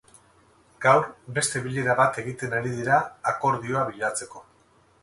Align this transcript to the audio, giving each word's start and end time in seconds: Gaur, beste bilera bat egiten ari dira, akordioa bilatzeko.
Gaur, 0.85 1.05
beste 1.35 1.61
bilera 1.67 1.97
bat 2.01 2.17
egiten 2.25 2.59
ari 2.63 2.75
dira, 2.81 2.99
akordioa 3.35 3.87
bilatzeko. 3.93 4.45